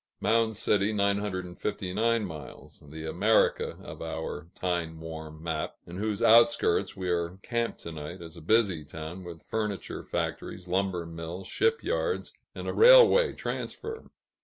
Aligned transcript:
Mound 0.19 0.57
City 0.57 0.91
(959 0.93 2.25
miles), 2.25 2.81
the 2.87 3.05
"America" 3.05 3.77
of 3.83 4.01
our 4.01 4.49
time 4.55 4.99
worn 4.99 5.43
map, 5.43 5.75
in 5.85 5.97
whose 5.97 6.23
outskirts 6.23 6.97
we 6.97 7.07
are 7.07 7.37
camped 7.43 7.81
to 7.81 7.91
night, 7.91 8.19
is 8.19 8.35
a 8.35 8.41
busy 8.41 8.83
town 8.83 9.23
with 9.23 9.43
furniture 9.43 10.03
factories, 10.03 10.67
lumber 10.67 11.05
mills, 11.05 11.45
ship 11.45 11.83
yards, 11.83 12.33
and 12.55 12.67
a 12.67 12.73
railway 12.73 13.31
transfer. 13.33 14.07